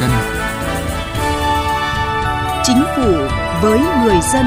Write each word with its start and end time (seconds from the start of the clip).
dân. 0.00 0.10
Chính 2.64 2.82
phủ 2.96 3.12
với 3.62 3.78
người 3.78 4.18
dân. 4.32 4.46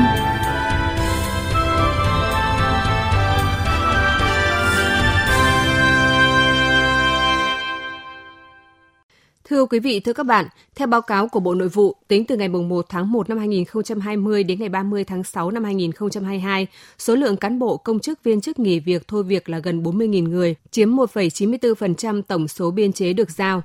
Thưa 9.49 9.65
quý 9.65 9.79
vị, 9.79 9.99
thưa 9.99 10.13
các 10.13 10.25
bạn, 10.25 10.45
theo 10.75 10.87
báo 10.87 11.01
cáo 11.01 11.27
của 11.27 11.39
Bộ 11.39 11.53
Nội 11.53 11.69
vụ, 11.69 11.95
tính 12.07 12.25
từ 12.25 12.37
ngày 12.37 12.47
1 12.47 12.85
tháng 12.89 13.11
1 13.11 13.29
năm 13.29 13.37
2020 13.37 14.43
đến 14.43 14.59
ngày 14.59 14.69
30 14.69 15.03
tháng 15.03 15.23
6 15.23 15.51
năm 15.51 15.63
2022, 15.63 16.67
số 16.97 17.15
lượng 17.15 17.37
cán 17.37 17.59
bộ 17.59 17.77
công 17.77 17.99
chức 17.99 18.23
viên 18.23 18.41
chức 18.41 18.59
nghỉ 18.59 18.79
việc 18.79 19.07
thôi 19.07 19.23
việc 19.23 19.49
là 19.49 19.59
gần 19.59 19.83
40.000 19.83 20.29
người, 20.29 20.55
chiếm 20.71 20.95
1,94% 20.95 22.21
tổng 22.21 22.47
số 22.47 22.71
biên 22.71 22.93
chế 22.93 23.13
được 23.13 23.31
giao. 23.31 23.63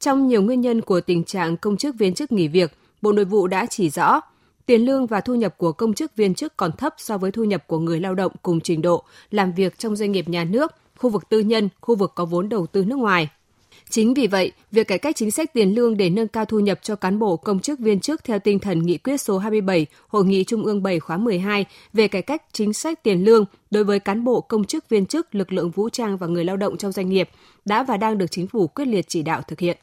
Trong 0.00 0.28
nhiều 0.28 0.42
nguyên 0.42 0.60
nhân 0.60 0.80
của 0.80 1.00
tình 1.00 1.24
trạng 1.24 1.56
công 1.56 1.76
chức 1.76 1.98
viên 1.98 2.14
chức 2.14 2.32
nghỉ 2.32 2.48
việc, 2.48 2.72
Bộ 3.02 3.12
Nội 3.12 3.24
vụ 3.24 3.46
đã 3.46 3.66
chỉ 3.66 3.90
rõ 3.90 4.20
tiền 4.66 4.84
lương 4.84 5.06
và 5.06 5.20
thu 5.20 5.34
nhập 5.34 5.58
của 5.58 5.72
công 5.72 5.94
chức 5.94 6.16
viên 6.16 6.34
chức 6.34 6.56
còn 6.56 6.72
thấp 6.72 6.94
so 6.98 7.18
với 7.18 7.32
thu 7.32 7.44
nhập 7.44 7.66
của 7.66 7.78
người 7.78 8.00
lao 8.00 8.14
động 8.14 8.32
cùng 8.42 8.60
trình 8.60 8.82
độ 8.82 9.04
làm 9.30 9.52
việc 9.52 9.78
trong 9.78 9.96
doanh 9.96 10.12
nghiệp 10.12 10.28
nhà 10.28 10.44
nước, 10.44 10.72
khu 10.98 11.10
vực 11.10 11.28
tư 11.28 11.40
nhân, 11.40 11.68
khu 11.80 11.94
vực 11.94 12.12
có 12.14 12.24
vốn 12.24 12.48
đầu 12.48 12.66
tư 12.66 12.84
nước 12.84 12.98
ngoài– 12.98 13.28
Chính 13.90 14.14
vì 14.14 14.26
vậy, 14.26 14.52
việc 14.72 14.88
cải 14.88 14.98
cách 14.98 15.16
chính 15.16 15.30
sách 15.30 15.52
tiền 15.52 15.74
lương 15.74 15.96
để 15.96 16.10
nâng 16.10 16.28
cao 16.28 16.44
thu 16.44 16.60
nhập 16.60 16.78
cho 16.82 16.96
cán 16.96 17.18
bộ 17.18 17.36
công 17.36 17.60
chức 17.60 17.78
viên 17.78 18.00
chức 18.00 18.24
theo 18.24 18.38
tinh 18.38 18.58
thần 18.58 18.86
nghị 18.86 18.98
quyết 18.98 19.20
số 19.20 19.38
27 19.38 19.86
Hội 20.08 20.24
nghị 20.24 20.44
Trung 20.44 20.64
ương 20.64 20.82
7 20.82 21.00
khóa 21.00 21.16
12 21.16 21.64
về 21.92 22.08
cải 22.08 22.22
cách 22.22 22.42
chính 22.52 22.72
sách 22.72 23.02
tiền 23.02 23.24
lương 23.24 23.44
đối 23.70 23.84
với 23.84 24.00
cán 24.00 24.24
bộ 24.24 24.40
công 24.40 24.64
chức 24.64 24.88
viên 24.88 25.06
chức, 25.06 25.34
lực 25.34 25.52
lượng 25.52 25.70
vũ 25.70 25.88
trang 25.88 26.16
và 26.16 26.26
người 26.26 26.44
lao 26.44 26.56
động 26.56 26.76
trong 26.76 26.92
doanh 26.92 27.08
nghiệp 27.08 27.28
đã 27.64 27.82
và 27.82 27.96
đang 27.96 28.18
được 28.18 28.26
chính 28.30 28.46
phủ 28.46 28.66
quyết 28.66 28.84
liệt 28.84 29.08
chỉ 29.08 29.22
đạo 29.22 29.42
thực 29.48 29.60
hiện. 29.60 29.76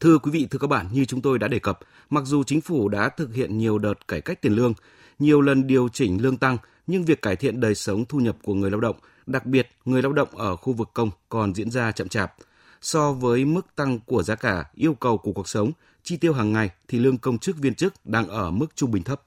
Thưa 0.00 0.18
quý 0.18 0.30
vị, 0.30 0.46
thưa 0.50 0.58
các 0.58 0.66
bạn, 0.66 0.86
như 0.92 1.04
chúng 1.04 1.20
tôi 1.20 1.38
đã 1.38 1.48
đề 1.48 1.58
cập, 1.58 1.78
mặc 2.10 2.24
dù 2.26 2.42
chính 2.44 2.60
phủ 2.60 2.88
đã 2.88 3.08
thực 3.08 3.34
hiện 3.34 3.58
nhiều 3.58 3.78
đợt 3.78 4.08
cải 4.08 4.20
cách 4.20 4.42
tiền 4.42 4.52
lương, 4.52 4.74
nhiều 5.18 5.40
lần 5.40 5.66
điều 5.66 5.88
chỉnh 5.88 6.22
lương 6.22 6.36
tăng, 6.36 6.56
nhưng 6.86 7.04
việc 7.04 7.22
cải 7.22 7.36
thiện 7.36 7.60
đời 7.60 7.74
sống 7.74 8.04
thu 8.08 8.18
nhập 8.18 8.36
của 8.42 8.54
người 8.54 8.70
lao 8.70 8.80
động, 8.80 8.96
đặc 9.26 9.46
biệt 9.46 9.68
người 9.84 10.02
lao 10.02 10.12
động 10.12 10.28
ở 10.32 10.56
khu 10.56 10.72
vực 10.72 10.90
công 10.94 11.10
còn 11.28 11.54
diễn 11.54 11.70
ra 11.70 11.92
chậm 11.92 12.08
chạp. 12.08 12.34
So 12.80 13.12
với 13.12 13.44
mức 13.44 13.66
tăng 13.76 14.00
của 14.06 14.22
giá 14.22 14.34
cả, 14.34 14.64
yêu 14.74 14.94
cầu 14.94 15.18
của 15.18 15.32
cuộc 15.32 15.48
sống, 15.48 15.72
chi 16.02 16.16
tiêu 16.16 16.32
hàng 16.32 16.52
ngày 16.52 16.70
thì 16.88 16.98
lương 16.98 17.18
công 17.18 17.38
chức 17.38 17.56
viên 17.56 17.74
chức 17.74 17.94
đang 18.04 18.28
ở 18.28 18.50
mức 18.50 18.76
trung 18.76 18.90
bình 18.90 19.02
thấp. 19.02 19.22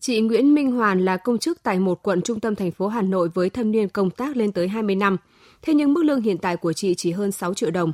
Chị 0.00 0.20
Nguyễn 0.20 0.54
Minh 0.54 0.72
Hoàn 0.72 1.04
là 1.04 1.16
công 1.16 1.38
chức 1.38 1.62
tại 1.62 1.78
một 1.78 2.02
quận 2.02 2.22
trung 2.22 2.40
tâm 2.40 2.54
thành 2.54 2.70
phố 2.70 2.88
Hà 2.88 3.02
Nội 3.02 3.28
với 3.34 3.50
thâm 3.50 3.70
niên 3.70 3.88
công 3.88 4.10
tác 4.10 4.36
lên 4.36 4.52
tới 4.52 4.68
20 4.68 4.94
năm. 4.94 5.16
Thế 5.62 5.74
nhưng 5.74 5.94
mức 5.94 6.04
lương 6.04 6.22
hiện 6.22 6.38
tại 6.38 6.56
của 6.56 6.72
chị 6.72 6.94
chỉ 6.94 7.12
hơn 7.12 7.32
6 7.32 7.54
triệu 7.54 7.70
đồng. 7.70 7.92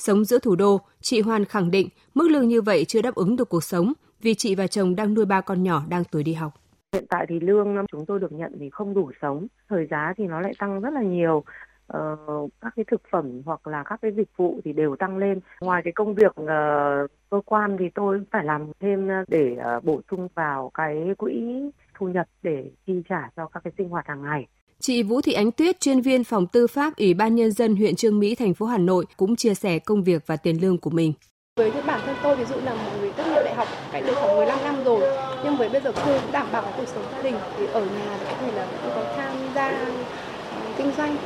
Sống 0.00 0.24
giữa 0.24 0.38
thủ 0.38 0.56
đô, 0.56 0.80
chị 1.00 1.20
Hoàn 1.20 1.44
khẳng 1.44 1.70
định 1.70 1.88
mức 2.14 2.28
lương 2.30 2.48
như 2.48 2.62
vậy 2.62 2.84
chưa 2.88 3.02
đáp 3.02 3.14
ứng 3.14 3.36
được 3.36 3.48
cuộc 3.48 3.64
sống 3.64 3.92
vì 4.20 4.34
chị 4.34 4.54
và 4.54 4.66
chồng 4.66 4.96
đang 4.96 5.14
nuôi 5.14 5.26
ba 5.26 5.40
con 5.40 5.62
nhỏ 5.62 5.82
đang 5.88 6.02
tuổi 6.04 6.22
đi 6.22 6.34
học. 6.34 6.52
Hiện 6.92 7.04
tại 7.08 7.26
thì 7.28 7.40
lương 7.40 7.76
chúng 7.92 8.06
tôi 8.06 8.20
được 8.20 8.32
nhận 8.32 8.56
thì 8.60 8.70
không 8.70 8.94
đủ 8.94 9.10
sống, 9.22 9.46
thời 9.68 9.86
giá 9.90 10.12
thì 10.16 10.26
nó 10.26 10.40
lại 10.40 10.52
tăng 10.58 10.80
rất 10.80 10.92
là 10.92 11.02
nhiều. 11.02 11.44
Ờ, 11.86 12.16
các 12.60 12.72
cái 12.76 12.84
thực 12.90 13.02
phẩm 13.10 13.42
hoặc 13.44 13.66
là 13.66 13.82
các 13.82 13.98
cái 14.02 14.12
dịch 14.16 14.28
vụ 14.36 14.60
thì 14.64 14.72
đều 14.72 14.96
tăng 14.96 15.16
lên. 15.16 15.40
Ngoài 15.60 15.82
cái 15.84 15.92
công 15.92 16.14
việc 16.14 16.40
uh, 16.40 17.10
cơ 17.30 17.40
quan 17.44 17.76
thì 17.78 17.84
tôi 17.94 18.22
phải 18.30 18.44
làm 18.44 18.66
thêm 18.80 19.08
ờ, 19.08 19.24
để 19.28 19.56
uh, 19.76 19.84
bổ 19.84 20.00
sung 20.10 20.28
vào 20.34 20.70
cái 20.74 21.14
quỹ 21.18 21.62
thu 21.94 22.08
nhập 22.08 22.26
để 22.42 22.70
chi 22.86 23.02
trả 23.08 23.30
cho 23.36 23.46
các 23.46 23.64
cái 23.64 23.72
sinh 23.78 23.88
hoạt 23.88 24.06
hàng 24.06 24.22
ngày. 24.22 24.46
Chị 24.82 25.02
Vũ 25.02 25.20
Thị 25.20 25.32
Ánh 25.32 25.52
Tuyết, 25.52 25.80
chuyên 25.80 26.00
viên 26.00 26.24
phòng 26.24 26.46
tư 26.46 26.66
pháp 26.66 26.96
Ủy 26.96 27.14
ban 27.14 27.34
Nhân 27.34 27.52
dân 27.52 27.76
huyện 27.76 27.96
Trương 27.96 28.18
Mỹ, 28.18 28.34
thành 28.34 28.54
phố 28.54 28.66
Hà 28.66 28.78
Nội 28.78 29.06
cũng 29.16 29.36
chia 29.36 29.54
sẻ 29.54 29.78
công 29.78 30.04
việc 30.04 30.22
và 30.26 30.36
tiền 30.36 30.60
lương 30.60 30.78
của 30.78 30.90
mình. 30.90 31.12
Với 31.56 31.70
bản 31.86 32.00
thân 32.06 32.16
tôi, 32.22 32.36
ví 32.36 32.44
dụ 32.44 32.54
là 32.64 32.74
một 32.74 32.90
người 33.00 33.12
tốt 33.12 33.24
nghiệp 33.26 33.42
đại 33.44 33.54
học, 33.54 33.68
cách 33.92 34.02
đây 34.06 34.14
khoảng 34.14 34.36
15 34.36 34.58
năm 34.64 34.84
rồi, 34.84 35.00
nhưng 35.44 35.56
với 35.56 35.68
bây 35.68 35.80
giờ 35.80 35.92
tôi 35.96 36.20
cũng 36.20 36.32
đảm 36.32 36.46
bảo 36.52 36.72
cuộc 36.76 36.88
sống 36.94 37.04
gia 37.12 37.22
đình 37.22 37.34
thì 37.58 37.66
ở 37.66 37.80
nhà 37.80 38.18
có 38.28 38.36
thể 38.40 38.52
là 38.52 38.68
cũng 38.82 38.92
có 38.94 39.14
tham 39.16 39.36
gia 39.54 39.68
ờ, 39.68 40.72
kinh 40.78 40.92
doanh 40.96 41.16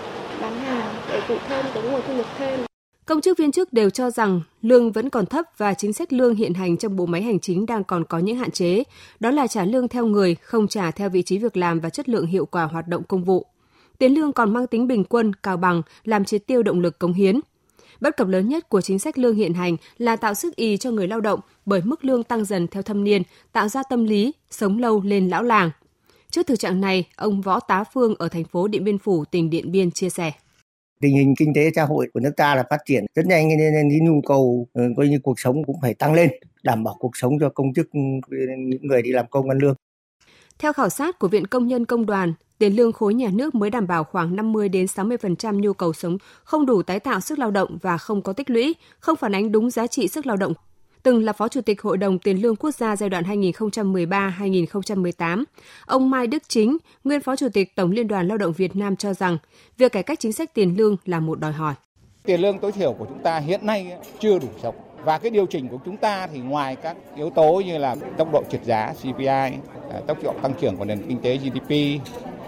bán 0.40 0.58
hàng 0.58 0.94
để 1.08 1.20
phụ 1.28 1.36
thêm 1.48 1.64
có 1.74 1.82
nguồn 1.82 2.00
thu 2.06 2.14
nhập 2.14 2.26
thêm 2.38 2.60
Công 3.06 3.20
chức 3.20 3.38
viên 3.38 3.52
chức 3.52 3.72
đều 3.72 3.90
cho 3.90 4.10
rằng 4.10 4.40
lương 4.62 4.92
vẫn 4.92 5.10
còn 5.10 5.26
thấp 5.26 5.44
và 5.56 5.74
chính 5.74 5.92
sách 5.92 6.12
lương 6.12 6.34
hiện 6.34 6.54
hành 6.54 6.76
trong 6.76 6.96
bộ 6.96 7.06
máy 7.06 7.22
hành 7.22 7.40
chính 7.40 7.66
đang 7.66 7.84
còn 7.84 8.04
có 8.04 8.18
những 8.18 8.36
hạn 8.36 8.50
chế, 8.50 8.82
đó 9.20 9.30
là 9.30 9.46
trả 9.46 9.64
lương 9.64 9.88
theo 9.88 10.06
người, 10.06 10.34
không 10.34 10.68
trả 10.68 10.90
theo 10.90 11.08
vị 11.08 11.22
trí 11.22 11.38
việc 11.38 11.56
làm 11.56 11.80
và 11.80 11.90
chất 11.90 12.08
lượng 12.08 12.26
hiệu 12.26 12.46
quả 12.46 12.64
hoạt 12.64 12.88
động 12.88 13.02
công 13.02 13.24
vụ. 13.24 13.46
Tiền 13.98 14.14
lương 14.14 14.32
còn 14.32 14.52
mang 14.52 14.66
tính 14.66 14.86
bình 14.86 15.04
quân, 15.04 15.32
cao 15.34 15.56
bằng, 15.56 15.82
làm 16.04 16.24
triệt 16.24 16.46
tiêu 16.46 16.62
động 16.62 16.80
lực 16.80 16.98
cống 16.98 17.12
hiến. 17.12 17.40
Bất 18.00 18.16
cập 18.16 18.28
lớn 18.28 18.48
nhất 18.48 18.68
của 18.68 18.80
chính 18.80 18.98
sách 18.98 19.18
lương 19.18 19.36
hiện 19.36 19.54
hành 19.54 19.76
là 19.98 20.16
tạo 20.16 20.34
sức 20.34 20.56
y 20.56 20.76
cho 20.76 20.90
người 20.90 21.08
lao 21.08 21.20
động 21.20 21.40
bởi 21.66 21.80
mức 21.84 22.04
lương 22.04 22.22
tăng 22.22 22.44
dần 22.44 22.68
theo 22.68 22.82
thâm 22.82 23.04
niên, 23.04 23.22
tạo 23.52 23.68
ra 23.68 23.82
tâm 23.90 24.04
lý 24.04 24.32
sống 24.50 24.78
lâu 24.78 25.02
lên 25.04 25.28
lão 25.28 25.42
làng. 25.42 25.70
Trước 26.30 26.46
thực 26.46 26.58
trạng 26.58 26.80
này, 26.80 27.04
ông 27.16 27.40
Võ 27.40 27.60
Tá 27.60 27.84
Phương 27.84 28.14
ở 28.18 28.28
thành 28.28 28.44
phố 28.44 28.68
Điện 28.68 28.84
Biên 28.84 28.98
Phủ, 28.98 29.24
tỉnh 29.24 29.50
Điện 29.50 29.72
Biên 29.72 29.90
chia 29.90 30.10
sẻ 30.10 30.32
tình 31.04 31.16
hình 31.16 31.34
kinh 31.38 31.54
tế 31.54 31.70
xã 31.76 31.84
hội 31.84 32.08
của 32.14 32.20
nước 32.20 32.32
ta 32.36 32.54
là 32.54 32.64
phát 32.70 32.78
triển 32.86 33.06
rất 33.14 33.26
nhanh 33.26 33.48
nên 33.48 33.90
cái 33.90 34.00
nhu 34.00 34.20
cầu 34.26 34.68
ờ, 34.72 34.82
coi 34.96 35.08
như 35.08 35.18
cuộc 35.22 35.40
sống 35.40 35.64
cũng 35.64 35.76
phải 35.82 35.94
tăng 35.94 36.14
lên 36.14 36.30
đảm 36.62 36.84
bảo 36.84 36.96
cuộc 36.98 37.10
sống 37.14 37.38
cho 37.40 37.48
công 37.48 37.74
chức 37.74 37.88
những 37.92 38.82
người 38.82 39.02
đi 39.02 39.10
làm 39.10 39.26
công 39.30 39.48
ăn 39.48 39.58
lương. 39.58 39.74
Theo 40.58 40.72
khảo 40.72 40.88
sát 40.88 41.18
của 41.18 41.28
Viện 41.28 41.46
Công 41.46 41.68
nhân 41.68 41.86
Công 41.86 42.06
đoàn, 42.06 42.32
tiền 42.58 42.76
lương 42.76 42.92
khối 42.92 43.14
nhà 43.14 43.30
nước 43.32 43.54
mới 43.54 43.70
đảm 43.70 43.86
bảo 43.86 44.04
khoảng 44.04 44.36
50 44.36 44.68
đến 44.68 44.86
60% 44.86 45.60
nhu 45.60 45.72
cầu 45.72 45.92
sống, 45.92 46.18
không 46.44 46.66
đủ 46.66 46.82
tái 46.82 47.00
tạo 47.00 47.20
sức 47.20 47.38
lao 47.38 47.50
động 47.50 47.78
và 47.82 47.98
không 47.98 48.22
có 48.22 48.32
tích 48.32 48.50
lũy, 48.50 48.74
không 48.98 49.16
phản 49.16 49.34
ánh 49.34 49.52
đúng 49.52 49.70
giá 49.70 49.86
trị 49.86 50.08
sức 50.08 50.26
lao 50.26 50.36
động 50.36 50.52
từng 51.04 51.24
là 51.24 51.32
Phó 51.32 51.48
Chủ 51.48 51.60
tịch 51.60 51.82
Hội 51.82 51.98
đồng 51.98 52.18
Tiền 52.18 52.42
lương 52.42 52.56
Quốc 52.56 52.74
gia 52.74 52.96
giai 52.96 53.08
đoạn 53.08 53.24
2013-2018. 53.24 55.44
Ông 55.86 56.10
Mai 56.10 56.26
Đức 56.26 56.42
Chính, 56.48 56.76
nguyên 57.04 57.20
Phó 57.20 57.36
Chủ 57.36 57.48
tịch 57.52 57.76
Tổng 57.76 57.90
Liên 57.90 58.08
đoàn 58.08 58.28
Lao 58.28 58.38
động 58.38 58.52
Việt 58.52 58.76
Nam 58.76 58.96
cho 58.96 59.14
rằng 59.14 59.38
việc 59.78 59.92
cải 59.92 60.02
cách 60.02 60.20
chính 60.20 60.32
sách 60.32 60.54
tiền 60.54 60.76
lương 60.76 60.96
là 61.04 61.20
một 61.20 61.40
đòi 61.40 61.52
hỏi. 61.52 61.74
Tiền 62.22 62.40
lương 62.40 62.58
tối 62.58 62.72
thiểu 62.72 62.92
của 62.92 63.06
chúng 63.08 63.18
ta 63.18 63.38
hiện 63.38 63.66
nay 63.66 63.92
chưa 64.18 64.38
đủ 64.38 64.48
sống. 64.62 64.74
Và 65.04 65.18
cái 65.18 65.30
điều 65.30 65.46
chỉnh 65.46 65.68
của 65.68 65.78
chúng 65.84 65.96
ta 65.96 66.26
thì 66.26 66.40
ngoài 66.40 66.76
các 66.76 66.96
yếu 67.16 67.30
tố 67.30 67.62
như 67.66 67.78
là 67.78 67.96
tốc 68.18 68.32
độ 68.32 68.42
trượt 68.50 68.64
giá 68.64 68.94
CPI, 69.02 69.26
à, 69.26 69.50
tốc 70.06 70.18
độ 70.22 70.34
tăng 70.42 70.54
trưởng 70.60 70.76
của 70.76 70.84
nền 70.84 71.02
kinh 71.08 71.20
tế 71.20 71.36
GDP, 71.36 71.70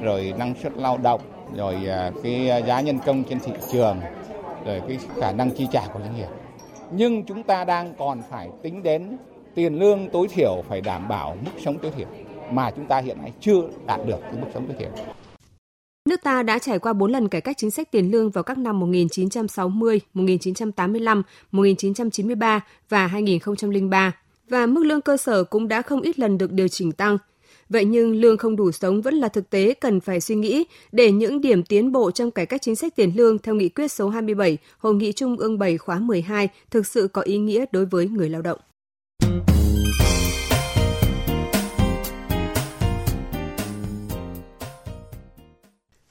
rồi 0.03 0.35
năng 0.39 0.55
suất 0.63 0.73
lao 0.77 0.99
động, 0.99 1.21
rồi 1.57 1.77
à, 1.89 2.11
cái 2.23 2.51
à, 2.51 2.57
giá 2.57 2.81
nhân 2.81 2.99
công 3.07 3.25
trên 3.25 3.41
thị 3.41 3.53
trường, 3.73 4.01
rồi 4.67 4.83
cái 4.89 4.99
khả 5.21 5.33
năng 5.33 5.51
chi 5.51 5.67
trả 5.73 5.87
của 5.87 6.01
doanh 6.01 6.17
nghiệp 6.17 6.29
nhưng 6.91 7.25
chúng 7.25 7.43
ta 7.43 7.65
đang 7.65 7.95
còn 7.99 8.23
phải 8.31 8.49
tính 8.63 8.83
đến 8.83 9.17
tiền 9.55 9.79
lương 9.79 10.09
tối 10.13 10.29
thiểu 10.29 10.65
phải 10.69 10.81
đảm 10.81 11.09
bảo 11.09 11.37
mức 11.45 11.51
sống 11.65 11.79
tối 11.79 11.93
thiểu 11.97 12.07
mà 12.51 12.71
chúng 12.71 12.87
ta 12.87 12.99
hiện 12.99 13.19
nay 13.19 13.33
chưa 13.41 13.61
đạt 13.87 14.01
được 14.07 14.19
cái 14.23 14.33
mức 14.33 14.47
sống 14.55 14.67
tối 14.67 14.77
thiểu. 14.79 14.91
Nước 16.09 16.23
ta 16.23 16.43
đã 16.43 16.59
trải 16.59 16.79
qua 16.79 16.93
4 16.93 17.11
lần 17.11 17.29
cải 17.29 17.41
cách 17.41 17.57
chính 17.59 17.71
sách 17.71 17.91
tiền 17.91 18.11
lương 18.11 18.31
vào 18.31 18.45
các 18.45 18.59
năm 18.59 18.81
1960, 18.81 20.01
1985, 20.15 21.23
1993 21.51 22.61
và 22.89 23.07
2003 23.07 24.13
và 24.49 24.67
mức 24.67 24.85
lương 24.85 25.01
cơ 25.01 25.17
sở 25.17 25.45
cũng 25.45 25.69
đã 25.69 25.83
không 25.83 26.01
ít 26.01 26.19
lần 26.19 26.39
được 26.39 26.53
điều 26.53 26.69
chỉnh 26.69 26.93
tăng– 26.93 27.19
Vậy 27.69 27.85
nhưng 27.85 28.15
lương 28.17 28.37
không 28.37 28.57
đủ 28.57 28.73
sống 28.73 29.03
vẫn 29.03 29.15
là 29.15 29.29
thực 29.29 29.51
tế 29.51 29.75
cần 29.75 30.01
phải 30.01 30.21
suy 30.21 30.35
nghĩ 30.35 30.65
để 30.93 31.13
những 31.13 31.41
điểm 31.41 31.63
tiến 31.63 31.93
bộ 31.93 32.11
trong 32.11 32.31
cải 32.31 32.47
cách 32.47 32.63
chính 32.63 32.77
sách 32.77 32.97
tiền 32.97 33.13
lương 33.17 33.39
theo 33.39 33.55
nghị 33.55 33.69
quyết 33.69 33.93
số 33.93 34.09
27 34.09 34.59
Hội 34.79 34.95
nghị 34.95 35.13
Trung 35.13 35.37
ương 35.37 35.59
7 35.59 35.79
khóa 35.79 35.99
12 35.99 36.49
thực 36.71 36.87
sự 36.87 37.09
có 37.13 37.23
ý 37.23 37.39
nghĩa 37.39 37.65
đối 37.73 37.87
với 37.87 38.09
người 38.09 38.31
lao 38.31 38.43
động. 38.43 38.59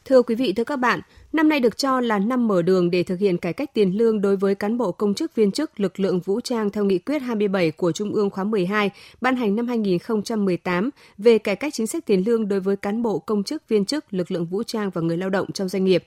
Thưa 0.05 0.21
quý 0.21 0.35
vị, 0.35 0.53
thưa 0.53 0.63
các 0.63 0.75
bạn, 0.75 0.99
năm 1.33 1.49
nay 1.49 1.59
được 1.59 1.77
cho 1.77 2.01
là 2.01 2.19
năm 2.19 2.47
mở 2.47 2.61
đường 2.61 2.91
để 2.91 3.03
thực 3.03 3.19
hiện 3.19 3.37
cải 3.37 3.53
cách 3.53 3.73
tiền 3.73 3.97
lương 3.97 4.21
đối 4.21 4.35
với 4.35 4.55
cán 4.55 4.77
bộ 4.77 4.91
công 4.91 5.13
chức 5.13 5.35
viên 5.35 5.51
chức 5.51 5.79
lực 5.79 5.99
lượng 5.99 6.19
vũ 6.19 6.41
trang 6.41 6.69
theo 6.69 6.85
nghị 6.85 6.97
quyết 6.97 7.19
27 7.19 7.71
của 7.71 7.91
Trung 7.91 8.13
ương 8.13 8.29
khóa 8.29 8.43
12 8.43 8.91
ban 9.21 9.35
hành 9.35 9.55
năm 9.55 9.67
2018 9.67 10.89
về 11.17 11.37
cải 11.37 11.55
cách 11.55 11.73
chính 11.73 11.87
sách 11.87 12.05
tiền 12.05 12.23
lương 12.25 12.47
đối 12.47 12.59
với 12.59 12.75
cán 12.75 13.01
bộ 13.01 13.19
công 13.19 13.43
chức 13.43 13.69
viên 13.69 13.85
chức 13.85 14.13
lực 14.13 14.31
lượng 14.31 14.45
vũ 14.45 14.63
trang 14.63 14.89
và 14.89 15.01
người 15.01 15.17
lao 15.17 15.29
động 15.29 15.51
trong 15.51 15.69
doanh 15.69 15.83
nghiệp. 15.83 16.03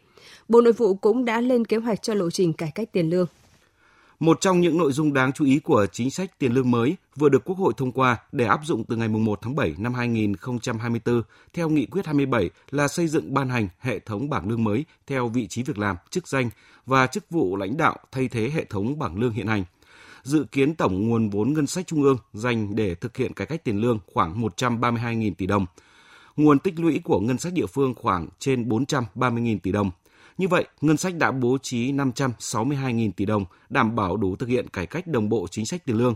Bộ 0.48 0.60
Nội 0.60 0.72
vụ 0.72 0.94
cũng 0.94 1.24
đã 1.24 1.40
lên 1.40 1.64
kế 1.64 1.76
hoạch 1.76 2.02
cho 2.02 2.14
lộ 2.14 2.30
trình 2.30 2.52
cải 2.52 2.70
cách 2.74 2.92
tiền 2.92 3.10
lương. 3.10 3.26
Một 4.20 4.40
trong 4.40 4.60
những 4.60 4.78
nội 4.78 4.92
dung 4.92 5.12
đáng 5.12 5.32
chú 5.32 5.44
ý 5.44 5.58
của 5.58 5.86
chính 5.92 6.10
sách 6.10 6.38
tiền 6.38 6.52
lương 6.52 6.70
mới 6.70 6.96
vừa 7.16 7.28
được 7.28 7.44
Quốc 7.44 7.58
hội 7.58 7.72
thông 7.76 7.92
qua 7.92 8.16
để 8.32 8.44
áp 8.44 8.60
dụng 8.64 8.84
từ 8.84 8.96
ngày 8.96 9.08
1 9.08 9.38
tháng 9.42 9.56
7 9.56 9.74
năm 9.78 9.94
2024 9.94 11.22
theo 11.54 11.68
nghị 11.68 11.86
quyết 11.86 12.06
27 12.06 12.50
là 12.70 12.88
xây 12.88 13.08
dựng 13.08 13.34
ban 13.34 13.48
hành 13.48 13.68
hệ 13.78 13.98
thống 13.98 14.30
bảng 14.30 14.48
lương 14.48 14.64
mới 14.64 14.84
theo 15.06 15.28
vị 15.28 15.46
trí 15.46 15.62
việc 15.62 15.78
làm, 15.78 15.96
chức 16.10 16.28
danh 16.28 16.50
và 16.86 17.06
chức 17.06 17.30
vụ 17.30 17.56
lãnh 17.56 17.76
đạo 17.76 17.96
thay 18.12 18.28
thế 18.28 18.50
hệ 18.54 18.64
thống 18.64 18.98
bảng 18.98 19.18
lương 19.18 19.32
hiện 19.32 19.46
hành. 19.46 19.64
Dự 20.22 20.44
kiến 20.52 20.74
tổng 20.74 21.08
nguồn 21.08 21.30
vốn 21.30 21.52
ngân 21.52 21.66
sách 21.66 21.86
trung 21.86 22.02
ương 22.02 22.18
dành 22.32 22.76
để 22.76 22.94
thực 22.94 23.16
hiện 23.16 23.32
cải 23.32 23.46
cách 23.46 23.64
tiền 23.64 23.80
lương 23.80 23.98
khoảng 24.12 24.42
132.000 24.42 25.34
tỷ 25.34 25.46
đồng. 25.46 25.66
Nguồn 26.36 26.58
tích 26.58 26.80
lũy 26.80 27.00
của 27.04 27.20
ngân 27.20 27.38
sách 27.38 27.52
địa 27.52 27.66
phương 27.66 27.94
khoảng 27.94 28.28
trên 28.38 28.68
430.000 28.68 29.58
tỷ 29.62 29.72
đồng– 29.72 29.90
như 30.38 30.48
vậy, 30.48 30.64
ngân 30.80 30.96
sách 30.96 31.14
đã 31.14 31.30
bố 31.30 31.58
trí 31.62 31.92
562.000 31.92 33.10
tỷ 33.16 33.24
đồng 33.24 33.44
đảm 33.68 33.96
bảo 33.96 34.16
đủ 34.16 34.36
thực 34.36 34.48
hiện 34.48 34.68
cải 34.68 34.86
cách 34.86 35.06
đồng 35.06 35.28
bộ 35.28 35.46
chính 35.50 35.66
sách 35.66 35.84
tiền 35.84 35.96
lương. 35.96 36.14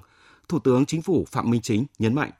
Thủ 0.48 0.58
tướng 0.58 0.86
Chính 0.86 1.02
phủ 1.02 1.24
Phạm 1.30 1.50
Minh 1.50 1.60
Chính 1.60 1.86
nhấn 1.98 2.14
mạnh. 2.14 2.30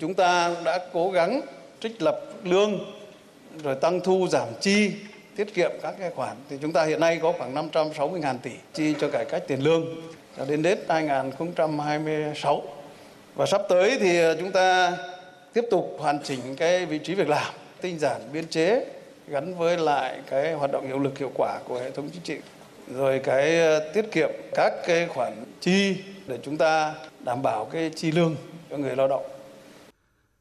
Chúng 0.00 0.14
ta 0.14 0.56
đã 0.64 0.78
cố 0.92 1.10
gắng 1.10 1.40
trích 1.80 2.02
lập 2.02 2.20
lương 2.44 2.78
rồi 3.62 3.74
tăng 3.74 4.00
thu 4.04 4.28
giảm 4.30 4.48
chi 4.60 4.92
tiết 5.36 5.54
kiệm 5.54 5.70
các 5.82 5.94
cái 5.98 6.10
khoản 6.10 6.36
thì 6.48 6.56
chúng 6.62 6.72
ta 6.72 6.84
hiện 6.84 7.00
nay 7.00 7.18
có 7.22 7.32
khoảng 7.38 7.54
560.000 7.54 8.38
tỷ 8.38 8.50
chi 8.74 8.94
cho 9.00 9.08
cải 9.10 9.24
cách 9.24 9.42
tiền 9.48 9.60
lương 9.60 9.84
cho 10.36 10.44
đến 10.44 10.62
đến 10.62 10.78
2026 10.88 12.62
và 13.34 13.46
sắp 13.46 13.62
tới 13.68 13.98
thì 14.00 14.18
chúng 14.40 14.52
ta 14.52 14.96
tiếp 15.52 15.64
tục 15.70 15.96
hoàn 15.98 16.18
chỉnh 16.24 16.40
cái 16.56 16.86
vị 16.86 16.98
trí 16.98 17.14
việc 17.14 17.28
làm 17.28 17.54
tinh 17.80 17.98
giản 17.98 18.20
biên 18.32 18.46
chế 18.48 18.84
gắn 19.28 19.54
với 19.58 19.76
lại 19.76 20.20
cái 20.30 20.54
hoạt 20.54 20.72
động 20.72 20.86
hiệu 20.86 20.98
lực 20.98 21.18
hiệu 21.18 21.30
quả 21.34 21.60
của 21.64 21.78
hệ 21.78 21.90
thống 21.90 22.10
chính 22.12 22.22
trị, 22.22 22.36
rồi 22.94 23.20
cái 23.24 23.60
ờ, 23.60 23.92
tiết 23.94 24.12
kiệm 24.12 24.30
các 24.54 24.72
cái 24.86 25.06
khoản 25.06 25.32
chi 25.60 25.96
để 26.26 26.38
chúng 26.42 26.56
ta 26.56 26.94
đảm 27.24 27.42
bảo 27.42 27.64
cái 27.64 27.90
chi 27.96 28.12
lương 28.12 28.36
cho 28.70 28.76
người 28.76 28.96
lao 28.96 29.08
động. 29.08 29.24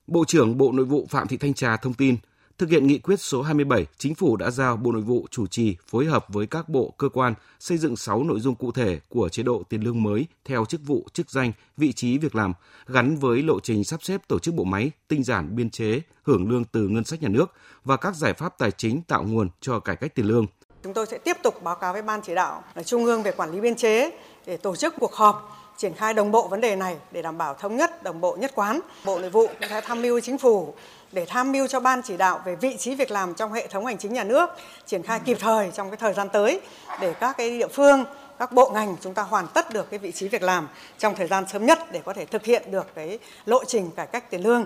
Bộ 0.08 0.26
trưởng 0.28 0.58
Bộ 0.58 0.72
Nội 0.72 0.86
vụ 0.86 1.08
Phạm 1.10 1.28
Thị 1.28 1.38
Thanh 1.38 1.54
Trà 1.54 1.78
thông 1.78 1.94
tin 1.94 2.18
Thực 2.58 2.70
hiện 2.70 2.88
nghị 2.88 3.00
quyết 3.00 3.20
số 3.20 3.42
27, 3.42 3.86
Chính 3.98 4.16
phủ 4.16 4.36
đã 4.36 4.52
giao 4.52 4.78
Bộ 4.78 4.92
Nội 4.92 5.02
vụ 5.02 5.26
chủ 5.32 5.48
trì 5.48 5.78
phối 5.88 6.06
hợp 6.06 6.26
với 6.30 6.48
các 6.48 6.70
bộ, 6.70 6.94
cơ 6.98 7.10
quan 7.10 7.34
xây 7.60 7.78
dựng 7.78 7.96
6 7.96 8.24
nội 8.24 8.40
dung 8.40 8.56
cụ 8.56 8.72
thể 8.72 9.00
của 9.10 9.30
chế 9.30 9.44
độ 9.44 9.64
tiền 9.70 9.82
lương 9.82 10.04
mới 10.04 10.26
theo 10.46 10.66
chức 10.66 10.82
vụ, 10.86 11.08
chức 11.14 11.32
danh, 11.32 11.52
vị 11.78 11.94
trí 11.94 12.18
việc 12.18 12.36
làm, 12.36 12.54
gắn 12.88 13.16
với 13.16 13.44
lộ 13.44 13.60
trình 13.60 13.84
sắp 13.84 14.04
xếp 14.04 14.22
tổ 14.28 14.40
chức 14.40 14.54
bộ 14.54 14.64
máy, 14.64 14.92
tinh 15.08 15.24
giản 15.24 15.56
biên 15.56 15.70
chế, 15.70 16.02
hưởng 16.24 16.50
lương 16.50 16.64
từ 16.66 16.88
ngân 16.88 17.04
sách 17.04 17.22
nhà 17.22 17.30
nước 17.30 17.52
và 17.86 17.98
các 17.98 18.16
giải 18.16 18.34
pháp 18.34 18.58
tài 18.58 18.72
chính 18.72 19.02
tạo 19.02 19.24
nguồn 19.24 19.50
cho 19.62 19.80
cải 19.80 19.96
cách 19.96 20.16
tiền 20.16 20.26
lương. 20.26 20.46
Chúng 20.84 20.94
tôi 20.94 21.06
sẽ 21.06 21.18
tiếp 21.18 21.38
tục 21.44 21.64
báo 21.64 21.76
cáo 21.76 21.94
với 21.94 22.02
Ban 22.02 22.22
chỉ 22.22 22.36
đạo 22.36 22.64
là 22.76 22.84
Trung 22.84 23.06
ương 23.06 23.24
về 23.24 23.32
quản 23.32 23.52
lý 23.52 23.62
biên 23.62 23.76
chế 23.76 24.12
để 24.46 24.58
tổ 24.58 24.76
chức 24.76 24.94
cuộc 25.00 25.14
họp 25.14 25.58
triển 25.78 25.94
khai 25.94 26.14
đồng 26.14 26.32
bộ 26.32 26.48
vấn 26.48 26.62
đề 26.62 26.76
này 26.76 26.98
để 27.12 27.22
đảm 27.22 27.38
bảo 27.38 27.54
thống 27.54 27.76
nhất, 27.76 28.04
đồng 28.04 28.22
bộ 28.22 28.38
nhất 28.40 28.52
quán. 28.56 28.80
Bộ 29.06 29.20
Nội 29.20 29.30
vụ 29.30 29.48
cũng 29.48 29.82
tham 29.84 30.02
mưu 30.02 30.20
chính 30.20 30.38
phủ 30.38 30.74
để 31.12 31.26
tham 31.26 31.52
mưu 31.52 31.68
cho 31.68 31.80
ban 31.80 32.02
chỉ 32.04 32.18
đạo 32.18 32.42
về 32.46 32.56
vị 32.56 32.76
trí 32.80 32.96
việc 32.96 33.12
làm 33.12 33.34
trong 33.34 33.54
hệ 33.54 33.68
thống 33.68 33.86
hành 33.86 33.98
chính 33.98 34.14
nhà 34.14 34.24
nước 34.24 34.50
triển 34.86 35.04
khai 35.04 35.20
kịp 35.26 35.38
thời 35.40 35.72
trong 35.74 35.90
cái 35.90 35.98
thời 35.98 36.14
gian 36.14 36.28
tới 36.34 36.62
để 37.02 37.14
các 37.20 37.38
cái 37.38 37.50
địa 37.50 37.68
phương 37.68 38.04
các 38.40 38.52
bộ 38.52 38.72
ngành 38.74 38.96
chúng 39.02 39.14
ta 39.14 39.24
hoàn 39.24 39.48
tất 39.54 39.74
được 39.74 39.90
cái 39.90 40.00
vị 40.00 40.12
trí 40.12 40.28
việc 40.28 40.42
làm 40.42 40.68
trong 40.98 41.16
thời 41.16 41.28
gian 41.28 41.44
sớm 41.48 41.66
nhất 41.66 41.80
để 41.92 42.02
có 42.06 42.14
thể 42.14 42.26
thực 42.26 42.46
hiện 42.46 42.72
được 42.72 42.96
cái 42.96 43.20
lộ 43.46 43.64
trình 43.68 43.92
cải 43.92 44.08
cách 44.08 44.32
tiền 44.32 44.42
lương. 44.44 44.66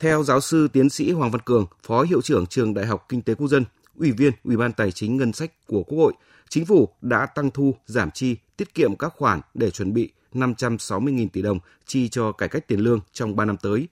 Theo 0.00 0.22
giáo 0.22 0.40
sư 0.40 0.68
tiến 0.72 0.90
sĩ 0.90 1.12
Hoàng 1.12 1.30
Văn 1.30 1.40
Cường, 1.40 1.66
Phó 1.82 2.02
Hiệu 2.02 2.22
trưởng 2.22 2.46
Trường 2.46 2.74
Đại 2.74 2.86
học 2.86 3.06
Kinh 3.08 3.22
tế 3.22 3.34
Quốc 3.34 3.48
dân, 3.48 3.64
Ủy 3.98 4.12
viên 4.12 4.32
Ủy 4.44 4.56
ban 4.56 4.72
Tài 4.72 4.92
chính 4.92 5.16
Ngân 5.16 5.32
sách 5.32 5.50
của 5.66 5.82
Quốc 5.82 5.98
hội, 5.98 6.12
Chính 6.48 6.66
phủ 6.66 6.88
đã 7.00 7.26
tăng 7.26 7.50
thu, 7.50 7.74
giảm 7.86 8.10
chi, 8.10 8.36
tiết 8.56 8.74
kiệm 8.74 8.96
các 8.96 9.12
khoản 9.16 9.40
để 9.54 9.70
chuẩn 9.70 9.92
bị 9.92 10.10
560.000 10.34 11.28
tỷ 11.32 11.42
đồng 11.42 11.58
chi 11.86 12.08
cho 12.08 12.32
cải 12.32 12.48
cách 12.48 12.68
tiền 12.68 12.80
lương 12.80 13.00
trong 13.12 13.36
3 13.36 13.44
năm 13.44 13.56
tới. 13.56 13.88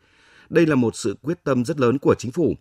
Đây 0.51 0.67
là 0.67 0.75
một 0.75 0.97
sự 0.97 1.17
quyết 1.23 1.45
tâm 1.45 1.65
rất 1.65 1.81
lớn 1.81 1.99
của 1.99 2.15
chính 2.19 2.33
phủ. 2.33 2.55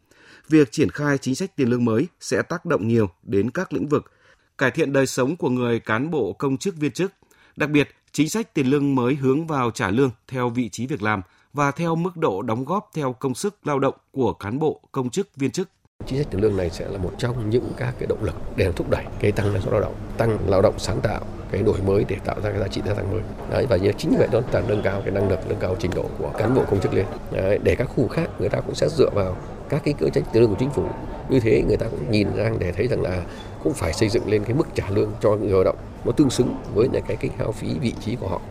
Việc 0.49 0.71
triển 0.71 0.89
khai 0.89 1.17
chính 1.17 1.35
sách 1.35 1.55
tiền 1.55 1.69
lương 1.69 1.85
mới 1.85 2.07
sẽ 2.19 2.41
tác 2.41 2.65
động 2.65 2.87
nhiều 2.87 3.09
đến 3.23 3.51
các 3.51 3.73
lĩnh 3.73 3.87
vực, 3.87 4.11
cải 4.57 4.71
thiện 4.71 4.93
đời 4.93 5.07
sống 5.07 5.35
của 5.35 5.49
người 5.49 5.79
cán 5.79 6.11
bộ 6.11 6.33
công 6.33 6.57
chức 6.57 6.75
viên 6.75 6.91
chức. 6.91 7.11
Đặc 7.55 7.69
biệt, 7.69 7.89
chính 8.11 8.29
sách 8.29 8.53
tiền 8.53 8.67
lương 8.67 8.95
mới 8.95 9.15
hướng 9.15 9.47
vào 9.47 9.71
trả 9.71 9.89
lương 9.89 10.11
theo 10.27 10.49
vị 10.49 10.69
trí 10.69 10.87
việc 10.87 11.01
làm 11.01 11.21
và 11.53 11.71
theo 11.71 11.95
mức 11.95 12.17
độ 12.17 12.41
đóng 12.41 12.65
góp 12.65 12.89
theo 12.93 13.13
công 13.13 13.35
sức 13.35 13.67
lao 13.67 13.79
động 13.79 13.95
của 14.11 14.33
cán 14.33 14.59
bộ 14.59 14.81
công 14.91 15.09
chức 15.09 15.35
viên 15.35 15.51
chức. 15.51 15.69
Chính 16.07 16.17
sách 16.17 16.27
tiền 16.31 16.41
lương 16.41 16.57
này 16.57 16.69
sẽ 16.69 16.87
là 16.87 16.97
một 16.97 17.11
trong 17.17 17.49
những 17.49 17.71
các 17.77 17.93
cái 17.99 18.07
động 18.07 18.23
lực 18.23 18.35
để 18.55 18.71
thúc 18.71 18.89
đẩy 18.89 19.05
cái 19.19 19.31
tăng 19.31 19.53
năng 19.53 19.61
suất 19.61 19.73
lao 19.73 19.81
động, 19.81 19.95
tăng 20.17 20.37
lao 20.49 20.61
động 20.61 20.79
sáng 20.79 20.99
tạo, 21.01 21.25
cái 21.51 21.63
đổi 21.63 21.81
mới 21.81 22.05
để 22.07 22.15
tạo 22.25 22.35
ra 22.43 22.51
cái 22.51 22.59
giá 22.59 22.67
trị 22.67 22.81
gia 22.85 22.93
tăng 22.93 23.11
mới. 23.11 23.21
Đấy, 23.51 23.65
và 23.69 23.77
chính 23.97 24.11
vì 24.11 24.17
vậy 24.17 24.27
đó 24.31 24.41
là 24.51 24.63
nâng 24.67 24.81
cao 24.83 25.01
cái 25.01 25.11
năng 25.11 25.29
lực, 25.29 25.39
nâng 25.49 25.59
cao 25.59 25.75
trình 25.79 25.91
độ 25.95 26.05
của 26.17 26.31
cán 26.37 26.55
bộ 26.55 26.63
công 26.69 26.81
chức 26.81 26.93
lên. 26.93 27.05
Đấy, 27.31 27.59
để 27.63 27.75
các 27.75 27.85
khu 27.85 28.07
khác 28.07 28.29
người 28.39 28.49
ta 28.49 28.61
cũng 28.61 28.75
sẽ 28.75 28.89
dựa 28.89 29.09
vào 29.09 29.37
các 29.69 29.81
cái 29.85 29.93
cơ 29.99 30.09
chế 30.09 30.21
tiền 30.33 30.41
lương 30.41 30.49
của 30.49 30.57
chính 30.59 30.69
phủ. 30.69 30.85
Như 31.29 31.39
thế 31.39 31.63
người 31.67 31.77
ta 31.77 31.85
cũng 31.91 32.11
nhìn 32.11 32.27
ra 32.35 32.51
để 32.59 32.71
thấy 32.71 32.87
rằng 32.87 33.01
là 33.01 33.23
cũng 33.63 33.73
phải 33.73 33.93
xây 33.93 34.09
dựng 34.09 34.29
lên 34.29 34.43
cái 34.43 34.53
mức 34.53 34.67
trả 34.75 34.89
lương 34.89 35.11
cho 35.21 35.35
người 35.35 35.51
lao 35.51 35.63
động 35.63 35.77
nó 36.05 36.11
tương 36.11 36.29
xứng 36.29 36.55
với 36.73 36.87
lại 36.93 37.01
cái 37.07 37.17
cái 37.17 37.31
hao 37.37 37.51
phí 37.51 37.79
vị 37.81 37.93
trí 38.05 38.15
của 38.15 38.27
họ. 38.27 38.41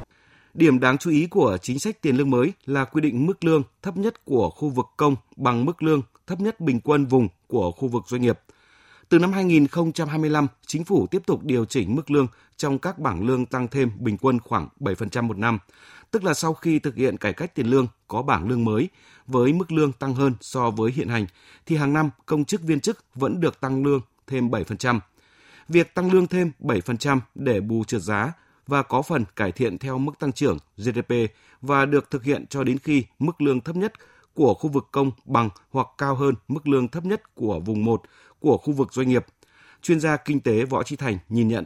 Điểm 0.54 0.80
đáng 0.80 0.98
chú 0.98 1.10
ý 1.10 1.26
của 1.26 1.58
chính 1.62 1.78
sách 1.78 1.96
tiền 2.00 2.16
lương 2.16 2.30
mới 2.30 2.52
là 2.66 2.84
quy 2.84 3.00
định 3.00 3.26
mức 3.26 3.44
lương 3.44 3.62
thấp 3.82 3.96
nhất 3.96 4.24
của 4.24 4.50
khu 4.50 4.68
vực 4.68 4.86
công 4.96 5.16
bằng 5.36 5.64
mức 5.64 5.82
lương 5.82 6.02
thấp 6.26 6.40
nhất 6.40 6.60
bình 6.60 6.80
quân 6.80 7.06
vùng 7.06 7.28
của 7.46 7.72
khu 7.72 7.88
vực 7.88 8.02
doanh 8.08 8.22
nghiệp. 8.22 8.40
Từ 9.08 9.18
năm 9.18 9.32
2025, 9.32 10.46
chính 10.66 10.84
phủ 10.84 11.06
tiếp 11.06 11.22
tục 11.26 11.44
điều 11.44 11.64
chỉnh 11.64 11.94
mức 11.94 12.10
lương 12.10 12.26
trong 12.56 12.78
các 12.78 12.98
bảng 12.98 13.26
lương 13.26 13.46
tăng 13.46 13.68
thêm 13.68 13.90
bình 13.98 14.16
quân 14.18 14.40
khoảng 14.40 14.68
7% 14.80 15.22
một 15.22 15.38
năm, 15.38 15.58
tức 16.10 16.24
là 16.24 16.34
sau 16.34 16.54
khi 16.54 16.78
thực 16.78 16.94
hiện 16.94 17.16
cải 17.16 17.32
cách 17.32 17.54
tiền 17.54 17.66
lương 17.66 17.86
có 18.08 18.22
bảng 18.22 18.48
lương 18.48 18.64
mới 18.64 18.88
với 19.26 19.52
mức 19.52 19.72
lương 19.72 19.92
tăng 19.92 20.14
hơn 20.14 20.34
so 20.40 20.70
với 20.70 20.92
hiện 20.92 21.08
hành 21.08 21.26
thì 21.66 21.76
hàng 21.76 21.92
năm 21.92 22.10
công 22.26 22.44
chức 22.44 22.62
viên 22.62 22.80
chức 22.80 23.04
vẫn 23.14 23.40
được 23.40 23.60
tăng 23.60 23.84
lương 23.84 24.00
thêm 24.26 24.48
7%. 24.48 25.00
Việc 25.68 25.94
tăng 25.94 26.12
lương 26.12 26.26
thêm 26.26 26.52
7% 26.60 27.20
để 27.34 27.60
bù 27.60 27.84
trượt 27.84 28.02
giá 28.02 28.32
và 28.66 28.82
có 28.82 29.02
phần 29.02 29.24
cải 29.36 29.52
thiện 29.52 29.78
theo 29.78 29.98
mức 29.98 30.12
tăng 30.18 30.32
trưởng 30.32 30.58
GDP 30.76 31.12
và 31.60 31.86
được 31.86 32.10
thực 32.10 32.24
hiện 32.24 32.46
cho 32.46 32.64
đến 32.64 32.78
khi 32.78 33.04
mức 33.18 33.40
lương 33.40 33.60
thấp 33.60 33.76
nhất 33.76 33.92
của 34.34 34.54
khu 34.54 34.70
vực 34.70 34.84
công 34.92 35.10
bằng 35.24 35.48
hoặc 35.70 35.86
cao 35.98 36.14
hơn 36.14 36.34
mức 36.48 36.68
lương 36.68 36.88
thấp 36.88 37.04
nhất 37.04 37.34
của 37.34 37.60
vùng 37.64 37.84
1 37.84 38.02
của 38.40 38.56
khu 38.56 38.72
vực 38.72 38.88
doanh 38.92 39.08
nghiệp. 39.08 39.26
Chuyên 39.82 40.00
gia 40.00 40.16
kinh 40.16 40.40
tế 40.40 40.64
Võ 40.64 40.82
Trí 40.82 40.96
Thành 40.96 41.18
nhìn 41.28 41.48
nhận. 41.48 41.64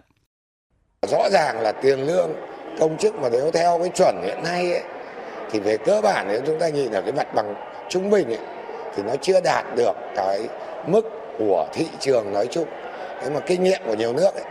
Rõ 1.09 1.29
ràng 1.33 1.61
là 1.61 1.73
tiền 1.73 2.01
lương 2.01 2.31
công 2.81 2.99
chức 2.99 3.15
mà 3.15 3.29
nếu 3.33 3.51
theo 3.51 3.79
cái 3.79 3.91
chuẩn 3.95 4.23
hiện 4.23 4.43
nay 4.43 4.73
ấy, 4.73 4.83
thì 5.51 5.61
về 5.61 5.77
cơ 5.77 6.01
bản 6.01 6.27
nếu 6.29 6.41
chúng 6.47 6.59
ta 6.59 6.69
nhìn 6.69 6.93
ở 6.93 7.03
cái 7.03 7.13
mặt 7.13 7.35
bằng 7.35 7.55
trung 7.89 8.11
bình 8.11 8.29
ấy, 8.29 8.39
thì 8.97 9.03
nó 9.03 9.17
chưa 9.23 9.41
đạt 9.41 9.65
được 9.77 9.93
cái 10.17 10.49
mức 10.87 11.03
của 11.39 11.69
thị 11.73 11.87
trường 12.01 12.33
nói 12.33 12.49
chung. 12.51 12.69
Thế 13.21 13.31
mà 13.31 13.41
kinh 13.41 13.63
nghiệm 13.63 13.81
của 13.87 13.95
nhiều 13.95 14.13
nước 14.13 14.35
ấy, 14.35 14.45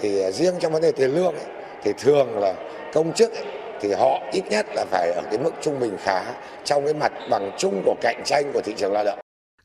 thì 0.00 0.32
riêng 0.32 0.54
trong 0.60 0.72
vấn 0.72 0.82
đề 0.82 0.92
tiền 0.92 1.10
lương 1.10 1.34
ấy, 1.34 1.46
thì 1.82 1.92
thường 1.98 2.38
là 2.38 2.54
công 2.92 3.12
chức 3.12 3.32
ấy, 3.32 3.44
thì 3.80 3.92
họ 3.92 4.22
ít 4.32 4.44
nhất 4.50 4.66
là 4.74 4.84
phải 4.90 5.12
ở 5.12 5.22
cái 5.30 5.38
mức 5.38 5.50
trung 5.62 5.80
bình 5.80 5.96
khá 5.98 6.34
trong 6.64 6.84
cái 6.84 6.94
mặt 6.94 7.12
bằng 7.30 7.50
chung 7.58 7.82
của 7.84 7.94
cạnh 8.00 8.22
tranh 8.24 8.50
của 8.54 8.60
thị 8.64 8.74
trường 8.76 8.92
lao 8.92 9.04
động. 9.04 9.18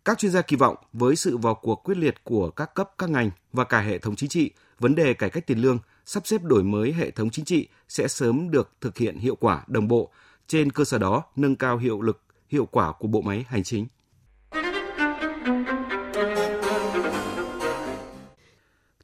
Các 0.06 0.18
chuyên 0.18 0.32
gia 0.32 0.42
kỳ 0.42 0.56
vọng 0.56 0.76
với 0.94 1.16
sự 1.16 1.38
vào 1.38 1.56
cuộc 1.56 1.76
quyết 1.84 1.98
liệt 1.98 2.24
của 2.24 2.50
các 2.50 2.74
cấp 2.76 2.92
các 2.98 3.10
ngành 3.10 3.32
và 3.54 3.64
cả 3.64 3.80
hệ 3.80 3.98
thống 3.98 4.16
chính 4.16 4.30
trị, 4.30 4.52
vấn 4.80 4.96
đề 4.96 5.14
cải 5.14 5.30
cách 5.30 5.48
tiền 5.48 5.58
lương, 5.58 5.80
sắp 6.06 6.28
xếp 6.28 6.42
đổi 6.44 6.64
mới 6.64 6.94
hệ 6.94 7.12
thống 7.12 7.30
chính 7.30 7.46
trị 7.46 7.68
sẽ 7.90 8.08
sớm 8.08 8.52
được 8.52 8.72
thực 8.82 8.98
hiện 8.98 9.18
hiệu 9.18 9.36
quả 9.36 9.64
đồng 9.68 9.88
bộ, 9.88 10.12
trên 10.48 10.72
cơ 10.72 10.84
sở 10.84 10.98
đó 10.98 11.24
nâng 11.36 11.56
cao 11.56 11.78
hiệu 11.78 12.02
lực, 12.02 12.24
hiệu 12.48 12.66
quả 12.66 12.92
của 13.00 13.08
bộ 13.08 13.22
máy 13.22 13.46
hành 13.48 13.64
chính. 13.64 13.88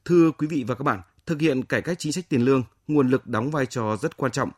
Thưa 0.06 0.32
quý 0.38 0.48
vị 0.48 0.64
và 0.68 0.76
các 0.76 0.84
bạn, 0.84 1.02
thực 1.26 1.42
hiện 1.42 1.64
cải 1.64 1.82
cách 1.82 2.00
chính 2.00 2.12
sách 2.12 2.26
tiền 2.30 2.42
lương, 2.42 2.64
nguồn 2.88 3.10
lực 3.10 3.28
đóng 3.28 3.52
vai 3.52 3.66
trò 3.66 3.98
rất 4.02 4.18
quan 4.18 4.32
trọng. 4.32 4.50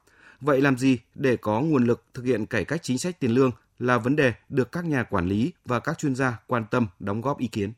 Vậy 0.42 0.62
làm 0.62 0.78
gì 0.78 0.98
để 1.16 1.38
có 1.38 1.62
nguồn 1.62 1.86
lực 1.86 2.04
thực 2.14 2.26
hiện 2.26 2.46
cải 2.46 2.66
cách 2.66 2.84
chính 2.84 2.98
sách 2.98 3.20
tiền 3.20 3.32
lương 3.32 3.52
là 3.80 3.98
vấn 3.98 4.16
đề 4.16 4.34
được 4.50 4.72
các 4.72 4.86
nhà 4.86 5.04
quản 5.04 5.28
lý 5.28 5.52
và 5.66 5.80
các 5.80 5.98
chuyên 5.98 6.16
gia 6.16 6.40
quan 6.48 6.66
tâm 6.72 6.88
đóng 7.00 7.22
góp 7.22 7.40
ý 7.40 7.48
kiến. 7.48 7.72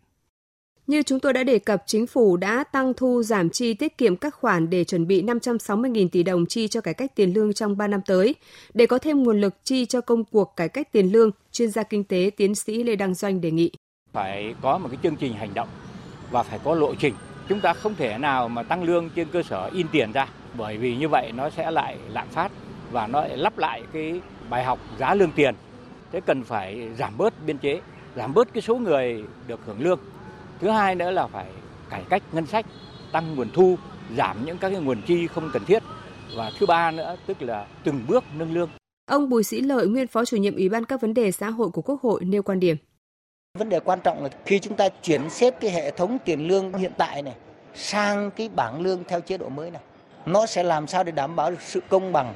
Như 0.88 1.04
chúng 1.04 1.20
tôi 1.20 1.34
đã 1.34 1.44
đề 1.44 1.60
cập, 1.60 1.84
chính 1.86 2.08
phủ 2.08 2.38
đã 2.38 2.64
tăng 2.64 2.94
thu 2.94 3.24
giảm 3.24 3.50
chi 3.50 3.74
tiết 3.74 3.98
kiệm 3.98 4.16
các 4.16 4.36
khoản 4.36 4.70
để 4.70 4.84
chuẩn 4.84 5.08
bị 5.08 5.24
560.000 5.24 6.10
tỷ 6.10 6.24
đồng 6.24 6.46
chi 6.46 6.68
cho 6.68 6.82
cải 6.82 6.94
cách 6.94 7.16
tiền 7.16 7.34
lương 7.34 7.54
trong 7.54 7.78
3 7.78 7.88
năm 7.88 8.02
tới. 8.06 8.36
Để 8.74 8.86
có 8.86 8.98
thêm 8.98 9.24
nguồn 9.24 9.42
lực 9.42 9.54
chi 9.64 9.86
cho 9.86 10.02
công 10.02 10.24
cuộc 10.24 10.54
cải 10.56 10.70
cách 10.70 10.92
tiền 10.92 11.12
lương, 11.12 11.32
chuyên 11.52 11.72
gia 11.72 11.84
kinh 11.84 12.04
tế 12.04 12.32
tiến 12.38 12.56
sĩ 12.56 12.84
Lê 12.84 12.96
Đăng 12.96 13.14
Doanh 13.14 13.42
đề 13.42 13.52
nghị. 13.52 13.72
Phải 14.14 14.56
có 14.62 14.78
một 14.78 14.88
cái 14.92 14.98
chương 15.04 15.16
trình 15.16 15.34
hành 15.34 15.54
động 15.54 15.70
và 16.32 16.44
phải 16.44 16.60
có 16.64 16.76
lộ 16.76 16.96
trình. 16.96 17.14
Chúng 17.50 17.60
ta 17.60 17.74
không 17.74 17.96
thể 17.96 18.18
nào 18.18 18.50
mà 18.50 18.64
tăng 18.64 18.84
lương 18.84 19.10
trên 19.16 19.28
cơ 19.32 19.44
sở 19.44 19.70
in 19.74 19.88
tiền 19.92 20.12
ra, 20.12 20.28
bởi 20.58 20.78
vì 20.78 20.96
như 20.96 21.10
vậy 21.10 21.32
nó 21.32 21.50
sẽ 21.50 21.72
lại 21.72 21.98
lạm 22.10 22.28
phát 22.28 22.52
và 22.92 23.08
nó 23.08 23.22
lại 23.22 23.38
lắp 23.38 23.58
lại 23.58 23.82
cái 23.94 24.22
bài 24.50 24.64
học 24.64 24.80
giá 25.00 25.16
lương 25.16 25.32
tiền. 25.32 25.56
Thế 26.12 26.22
cần 26.22 26.44
phải 26.44 26.90
giảm 26.98 27.18
bớt 27.18 27.34
biên 27.46 27.58
chế 27.58 27.82
giảm 28.16 28.34
bớt 28.34 28.54
cái 28.54 28.62
số 28.62 28.76
người 28.76 29.24
được 29.48 29.60
hưởng 29.66 29.82
lương. 29.82 30.00
Thứ 30.60 30.70
hai 30.70 30.96
nữa 30.96 31.12
là 31.12 31.28
phải 31.28 31.48
cải 31.90 32.04
cách 32.10 32.24
ngân 32.32 32.46
sách 32.46 32.66
tăng 33.12 33.36
nguồn 33.36 33.50
thu 33.54 33.78
giảm 34.18 34.46
những 34.46 34.58
các 34.58 34.70
cái 34.70 34.82
nguồn 34.82 35.02
chi 35.02 35.28
không 35.28 35.50
cần 35.54 35.66
thiết. 35.66 35.84
Và 36.36 36.52
thứ 36.60 36.66
ba 36.66 36.92
nữa 36.92 37.16
tức 37.26 37.42
là 37.42 37.68
từng 37.84 38.06
bước 38.08 38.24
nâng 38.38 38.54
lương. 38.54 38.70
Ông 39.06 39.30
Bùi 39.30 39.44
Sĩ 39.44 39.62
Lợi, 39.62 39.88
nguyên 39.88 40.08
Phó 40.08 40.26
chủ 40.26 40.38
nhiệm 40.38 40.56
Ủy 40.56 40.70
ban 40.70 40.86
các 40.86 41.02
vấn 41.02 41.14
đề 41.14 41.32
xã 41.32 41.50
hội 41.50 41.70
của 41.70 41.82
Quốc 41.82 42.02
hội 42.02 42.26
nêu 42.26 42.44
quan 42.44 42.60
điểm. 42.60 42.78
Vấn 43.58 43.70
đề 43.70 43.80
quan 43.80 44.00
trọng 44.04 44.24
là 44.24 44.30
khi 44.46 44.60
chúng 44.60 44.76
ta 44.76 44.90
chuyển 44.90 45.30
xếp 45.30 45.56
cái 45.62 45.72
hệ 45.72 45.92
thống 45.92 46.18
tiền 46.26 46.48
lương 46.48 46.74
hiện 46.74 46.92
tại 46.98 47.22
này 47.22 47.36
sang 47.76 48.32
cái 48.32 48.50
bảng 48.50 48.82
lương 48.82 49.04
theo 49.08 49.22
chế 49.22 49.38
độ 49.38 49.50
mới 49.50 49.72
này, 49.72 49.82
nó 50.26 50.46
sẽ 50.46 50.64
làm 50.64 50.88
sao 50.88 51.04
để 51.04 51.12
đảm 51.12 51.36
bảo 51.36 51.52
được 51.52 51.62
sự 51.62 51.82
công 51.90 52.14
bằng, 52.14 52.36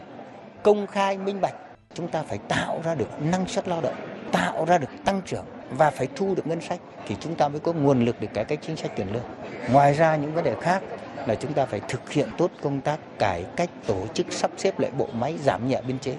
công 0.64 0.88
khai, 0.88 1.18
minh 1.18 1.42
bạch 1.42 1.56
chúng 1.94 2.08
ta 2.08 2.24
phải 2.24 2.38
tạo 2.38 2.82
ra 2.84 2.96
được 2.96 3.22
năng 3.22 3.48
suất 3.48 3.68
lao 3.68 3.82
động 3.82 3.96
tạo 4.32 4.66
ra 4.66 4.78
được 4.78 4.90
tăng 5.06 5.22
trưởng 5.26 5.46
và 5.70 5.90
phải 5.90 6.08
thu 6.16 6.36
được 6.36 6.48
ngân 6.48 6.62
sách 6.62 6.80
thì 7.08 7.16
chúng 7.20 7.36
ta 7.36 7.48
mới 7.48 7.60
có 7.60 7.74
nguồn 7.74 8.06
lực 8.06 8.16
để 8.20 8.28
cải 8.28 8.46
cách 8.46 8.60
chính 8.62 8.76
sách 8.76 8.92
tiền 8.96 9.14
lương. 9.14 9.24
Ngoài 9.72 9.94
ra 9.94 10.16
những 10.16 10.34
vấn 10.34 10.44
đề 10.44 10.56
khác 10.62 10.82
là 11.26 11.36
chúng 11.36 11.54
ta 11.54 11.66
phải 11.66 11.82
thực 11.88 12.12
hiện 12.12 12.30
tốt 12.38 12.52
công 12.62 12.82
tác 12.82 13.00
cải 13.20 13.46
cách 13.56 13.70
tổ 13.88 14.08
chức 14.14 14.26
sắp 14.30 14.52
xếp 14.58 14.80
lại 14.80 14.92
bộ 14.98 15.08
máy 15.14 15.38
giảm 15.44 15.68
nhẹ 15.68 15.82
biên 15.88 16.00
chế. 16.00 16.18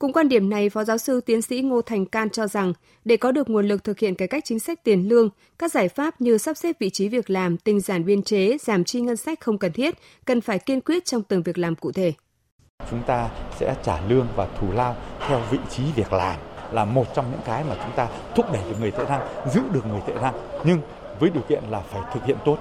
Cùng 0.00 0.12
quan 0.12 0.28
điểm 0.28 0.50
này, 0.50 0.70
Phó 0.70 0.84
giáo 0.84 0.98
sư 0.98 1.20
tiến 1.20 1.42
sĩ 1.42 1.62
Ngô 1.62 1.82
Thành 1.82 2.06
Can 2.06 2.30
cho 2.30 2.46
rằng 2.46 2.72
để 3.04 3.16
có 3.16 3.32
được 3.32 3.50
nguồn 3.50 3.68
lực 3.68 3.84
thực 3.84 3.98
hiện 3.98 4.14
cải 4.14 4.28
cách 4.28 4.42
chính 4.46 4.58
sách 4.58 4.84
tiền 4.84 5.08
lương, 5.08 5.28
các 5.58 5.72
giải 5.72 5.88
pháp 5.88 6.20
như 6.20 6.38
sắp 6.38 6.56
xếp 6.56 6.76
vị 6.80 6.90
trí 6.90 7.08
việc 7.08 7.30
làm, 7.30 7.56
tinh 7.56 7.80
giản 7.80 8.04
biên 8.04 8.22
chế, 8.22 8.56
giảm 8.60 8.84
chi 8.84 9.00
ngân 9.00 9.16
sách 9.16 9.40
không 9.40 9.58
cần 9.58 9.72
thiết, 9.72 9.94
cần 10.24 10.40
phải 10.40 10.58
kiên 10.58 10.80
quyết 10.80 11.04
trong 11.04 11.22
từng 11.22 11.42
việc 11.42 11.58
làm 11.58 11.74
cụ 11.74 11.92
thể. 11.92 12.12
Chúng 12.90 13.02
ta 13.06 13.30
sẽ 13.58 13.74
trả 13.82 14.00
lương 14.08 14.26
và 14.36 14.48
thù 14.60 14.72
lao 14.72 14.96
theo 15.28 15.40
vị 15.50 15.58
trí 15.70 15.82
việc 15.96 16.12
làm 16.12 16.36
là 16.72 16.84
một 16.84 17.04
trong 17.14 17.30
những 17.30 17.40
cái 17.44 17.64
mà 17.68 17.74
chúng 17.84 17.96
ta 17.96 18.08
thúc 18.34 18.46
đẩy 18.52 18.62
được 18.62 18.76
người 18.80 18.90
tệ 18.90 19.04
năng, 19.08 19.28
giữ 19.54 19.60
được 19.72 19.86
người 19.86 20.00
tệ 20.06 20.14
năng. 20.14 20.34
Nhưng 20.64 20.80
với 21.20 21.30
điều 21.30 21.42
kiện 21.48 21.64
là 21.70 21.80
phải 21.80 22.02
thực 22.14 22.24
hiện 22.24 22.36
tốt, 22.44 22.58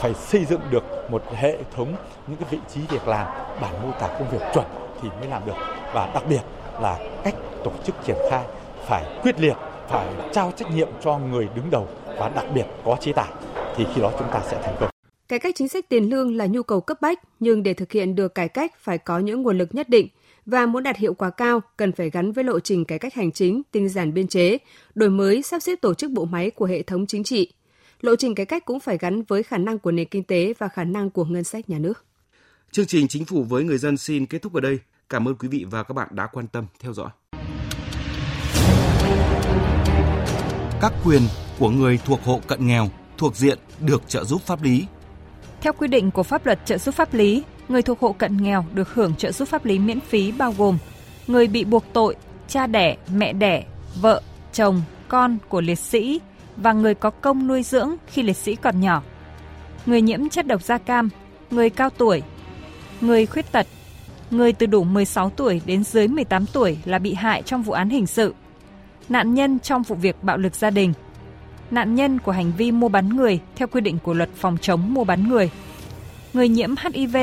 phải 0.00 0.14
xây 0.14 0.44
dựng 0.44 0.60
được 0.70 0.84
một 1.10 1.22
hệ 1.34 1.56
thống 1.76 1.94
những 2.26 2.36
cái 2.36 2.48
vị 2.50 2.58
trí 2.74 2.80
việc 2.90 3.08
làm 3.08 3.26
bản 3.60 3.82
mô 3.82 3.90
tả 4.00 4.06
công 4.18 4.30
việc 4.30 4.42
chuẩn 4.54 4.66
thì 5.02 5.08
mới 5.20 5.28
làm 5.28 5.42
được 5.46 5.56
và 5.94 6.10
đặc 6.14 6.22
biệt 6.28 6.40
là 6.82 7.20
cách 7.24 7.34
tổ 7.64 7.72
chức 7.84 7.94
triển 8.06 8.16
khai 8.30 8.44
phải 8.88 9.20
quyết 9.22 9.40
liệt, 9.40 9.56
phải 9.88 10.14
trao 10.32 10.52
trách 10.56 10.70
nhiệm 10.74 10.88
cho 11.02 11.18
người 11.18 11.48
đứng 11.56 11.70
đầu 11.70 11.88
và 12.18 12.28
đặc 12.28 12.44
biệt 12.54 12.64
có 12.84 12.96
chế 13.00 13.12
tài 13.12 13.32
thì 13.76 13.84
khi 13.94 14.00
đó 14.00 14.12
chúng 14.18 14.28
ta 14.32 14.42
sẽ 14.50 14.60
thành 14.62 14.76
công. 14.80 14.90
Cải 15.28 15.38
cách 15.38 15.54
chính 15.58 15.68
sách 15.68 15.88
tiền 15.88 16.10
lương 16.10 16.36
là 16.36 16.46
nhu 16.46 16.62
cầu 16.62 16.80
cấp 16.80 17.00
bách, 17.00 17.20
nhưng 17.40 17.62
để 17.62 17.74
thực 17.74 17.92
hiện 17.92 18.14
được 18.14 18.34
cải 18.34 18.48
cách 18.48 18.72
phải 18.78 18.98
có 18.98 19.18
những 19.18 19.42
nguồn 19.42 19.58
lực 19.58 19.74
nhất 19.74 19.88
định 19.88 20.08
và 20.46 20.66
muốn 20.66 20.82
đạt 20.82 20.96
hiệu 20.96 21.14
quả 21.14 21.30
cao 21.30 21.62
cần 21.76 21.92
phải 21.92 22.10
gắn 22.10 22.32
với 22.32 22.44
lộ 22.44 22.60
trình 22.60 22.84
cải 22.84 22.98
cách 22.98 23.14
hành 23.14 23.32
chính, 23.32 23.62
tinh 23.72 23.88
giản 23.88 24.14
biên 24.14 24.28
chế, 24.28 24.58
đổi 24.94 25.10
mới 25.10 25.42
sắp 25.42 25.58
xếp 25.62 25.80
tổ 25.80 25.94
chức 25.94 26.10
bộ 26.10 26.24
máy 26.24 26.50
của 26.50 26.64
hệ 26.64 26.82
thống 26.82 27.06
chính 27.06 27.24
trị. 27.24 27.52
Lộ 28.00 28.16
trình 28.16 28.34
cải 28.34 28.46
cách 28.46 28.64
cũng 28.64 28.80
phải 28.80 28.98
gắn 28.98 29.22
với 29.22 29.42
khả 29.42 29.58
năng 29.58 29.78
của 29.78 29.90
nền 29.90 30.08
kinh 30.08 30.24
tế 30.24 30.54
và 30.58 30.68
khả 30.68 30.84
năng 30.84 31.10
của 31.10 31.24
ngân 31.24 31.44
sách 31.44 31.70
nhà 31.70 31.78
nước. 31.78 32.04
Chương 32.70 32.86
trình 32.86 33.08
Chính 33.08 33.24
phủ 33.24 33.42
với 33.42 33.64
người 33.64 33.78
dân 33.78 33.96
xin 33.96 34.26
kết 34.26 34.42
thúc 34.42 34.54
ở 34.54 34.60
đây. 34.60 34.78
Cảm 35.12 35.28
ơn 35.28 35.34
quý 35.34 35.48
vị 35.48 35.64
và 35.70 35.82
các 35.82 35.94
bạn 35.94 36.08
đã 36.10 36.26
quan 36.26 36.46
tâm 36.46 36.66
theo 36.80 36.92
dõi. 36.92 37.08
Các 40.80 40.92
quyền 41.04 41.22
của 41.58 41.70
người 41.70 41.98
thuộc 42.04 42.24
hộ 42.24 42.40
cận 42.46 42.66
nghèo 42.66 42.88
thuộc 43.18 43.36
diện 43.36 43.58
được 43.80 44.02
trợ 44.08 44.24
giúp 44.24 44.42
pháp 44.42 44.62
lý. 44.62 44.86
Theo 45.60 45.72
quy 45.72 45.88
định 45.88 46.10
của 46.10 46.22
pháp 46.22 46.46
luật 46.46 46.58
trợ 46.64 46.78
giúp 46.78 46.94
pháp 46.94 47.14
lý, 47.14 47.42
người 47.68 47.82
thuộc 47.82 48.00
hộ 48.00 48.12
cận 48.12 48.36
nghèo 48.36 48.64
được 48.74 48.94
hưởng 48.94 49.14
trợ 49.14 49.32
giúp 49.32 49.48
pháp 49.48 49.64
lý 49.64 49.78
miễn 49.78 50.00
phí 50.00 50.32
bao 50.32 50.54
gồm 50.58 50.78
người 51.26 51.46
bị 51.46 51.64
buộc 51.64 51.84
tội, 51.92 52.16
cha 52.48 52.66
đẻ, 52.66 52.96
mẹ 53.14 53.32
đẻ, 53.32 53.64
vợ, 54.00 54.22
chồng, 54.52 54.82
con 55.08 55.38
của 55.48 55.60
liệt 55.60 55.78
sĩ 55.78 56.20
và 56.56 56.72
người 56.72 56.94
có 56.94 57.10
công 57.10 57.46
nuôi 57.46 57.62
dưỡng 57.62 57.96
khi 58.06 58.22
liệt 58.22 58.36
sĩ 58.36 58.54
còn 58.54 58.80
nhỏ, 58.80 59.02
người 59.86 60.00
nhiễm 60.02 60.28
chất 60.28 60.46
độc 60.46 60.62
da 60.62 60.78
cam, 60.78 61.08
người 61.50 61.70
cao 61.70 61.90
tuổi, 61.90 62.22
người 63.00 63.26
khuyết 63.26 63.52
tật, 63.52 63.66
người 64.32 64.52
từ 64.52 64.66
đủ 64.66 64.84
16 64.84 65.30
tuổi 65.30 65.60
đến 65.66 65.84
dưới 65.84 66.08
18 66.08 66.46
tuổi 66.52 66.78
là 66.84 66.98
bị 66.98 67.14
hại 67.14 67.42
trong 67.42 67.62
vụ 67.62 67.72
án 67.72 67.90
hình 67.90 68.06
sự, 68.06 68.34
nạn 69.08 69.34
nhân 69.34 69.58
trong 69.58 69.82
vụ 69.82 69.96
việc 69.96 70.16
bạo 70.22 70.36
lực 70.36 70.54
gia 70.54 70.70
đình, 70.70 70.92
nạn 71.70 71.94
nhân 71.94 72.18
của 72.18 72.32
hành 72.32 72.52
vi 72.56 72.72
mua 72.72 72.88
bán 72.88 73.08
người 73.08 73.40
theo 73.56 73.68
quy 73.68 73.80
định 73.80 73.98
của 74.02 74.14
luật 74.14 74.30
phòng 74.34 74.56
chống 74.60 74.94
mua 74.94 75.04
bán 75.04 75.28
người, 75.28 75.50
người 76.32 76.48
nhiễm 76.48 76.74
HIV 76.76 77.16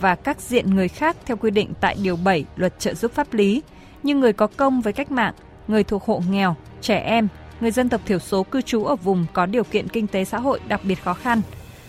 và 0.00 0.14
các 0.14 0.40
diện 0.40 0.74
người 0.74 0.88
khác 0.88 1.16
theo 1.26 1.36
quy 1.36 1.50
định 1.50 1.72
tại 1.80 1.96
Điều 2.02 2.16
7 2.16 2.44
Luật 2.56 2.78
trợ 2.78 2.94
giúp 2.94 3.12
pháp 3.12 3.34
lý 3.34 3.62
như 4.02 4.14
người 4.14 4.32
có 4.32 4.46
công 4.46 4.80
với 4.80 4.92
cách 4.92 5.10
mạng, 5.10 5.34
người 5.68 5.84
thuộc 5.84 6.04
hộ 6.04 6.22
nghèo, 6.30 6.56
trẻ 6.80 6.98
em, 6.98 7.28
người 7.60 7.70
dân 7.70 7.88
tộc 7.88 8.00
thiểu 8.06 8.18
số 8.18 8.42
cư 8.42 8.62
trú 8.62 8.84
ở 8.84 8.96
vùng 8.96 9.26
có 9.32 9.46
điều 9.46 9.64
kiện 9.64 9.88
kinh 9.88 10.06
tế 10.06 10.24
xã 10.24 10.38
hội 10.38 10.60
đặc 10.68 10.80
biệt 10.84 11.04
khó 11.04 11.14
khăn, 11.14 11.40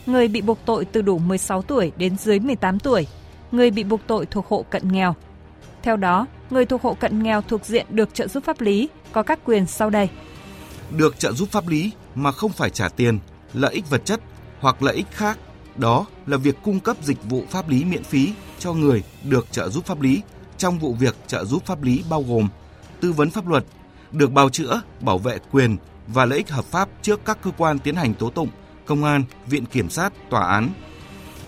người 0.05 0.27
bị 0.27 0.41
buộc 0.41 0.57
tội 0.65 0.85
từ 0.85 1.01
đủ 1.01 1.17
16 1.17 1.61
tuổi 1.61 1.91
đến 1.97 2.17
dưới 2.17 2.39
18 2.39 2.79
tuổi, 2.79 3.07
người 3.53 3.71
bị 3.71 3.83
buộc 3.83 4.01
tội 4.07 4.25
thuộc 4.25 4.47
hộ 4.47 4.65
cận 4.69 4.87
nghèo. 4.87 5.15
Theo 5.83 5.97
đó, 5.97 6.27
người 6.49 6.65
thuộc 6.65 6.81
hộ 6.81 6.93
cận 6.93 7.23
nghèo 7.23 7.41
thuộc 7.41 7.65
diện 7.65 7.85
được 7.89 8.13
trợ 8.13 8.27
giúp 8.27 8.43
pháp 8.43 8.61
lý 8.61 8.89
có 9.11 9.23
các 9.23 9.39
quyền 9.45 9.65
sau 9.65 9.89
đây. 9.89 10.09
Được 10.97 11.19
trợ 11.19 11.31
giúp 11.31 11.49
pháp 11.51 11.67
lý 11.67 11.91
mà 12.15 12.31
không 12.31 12.51
phải 12.51 12.69
trả 12.69 12.89
tiền, 12.89 13.19
lợi 13.53 13.73
ích 13.73 13.89
vật 13.89 14.05
chất 14.05 14.21
hoặc 14.59 14.83
lợi 14.83 14.95
ích 14.95 15.11
khác, 15.11 15.39
đó 15.75 16.05
là 16.25 16.37
việc 16.37 16.55
cung 16.63 16.79
cấp 16.79 16.97
dịch 17.01 17.23
vụ 17.23 17.43
pháp 17.49 17.69
lý 17.69 17.83
miễn 17.83 18.03
phí 18.03 18.33
cho 18.59 18.73
người 18.73 19.03
được 19.23 19.47
trợ 19.51 19.69
giúp 19.69 19.85
pháp 19.85 20.01
lý 20.01 20.21
trong 20.57 20.79
vụ 20.79 20.93
việc 20.93 21.15
trợ 21.27 21.45
giúp 21.45 21.65
pháp 21.65 21.83
lý 21.83 22.03
bao 22.09 22.23
gồm 22.27 22.47
tư 22.99 23.11
vấn 23.11 23.29
pháp 23.29 23.47
luật, 23.47 23.65
được 24.11 24.31
bào 24.31 24.49
chữa, 24.49 24.81
bảo 25.01 25.17
vệ 25.17 25.37
quyền 25.51 25.77
và 26.07 26.25
lợi 26.25 26.37
ích 26.37 26.49
hợp 26.49 26.65
pháp 26.65 26.89
trước 27.01 27.25
các 27.25 27.37
cơ 27.41 27.51
quan 27.57 27.79
tiến 27.79 27.95
hành 27.95 28.13
tố 28.13 28.29
tụng, 28.29 28.49
công 28.85 29.03
an, 29.03 29.23
viện 29.47 29.65
kiểm 29.65 29.89
sát, 29.89 30.13
tòa 30.29 30.47
án, 30.47 30.69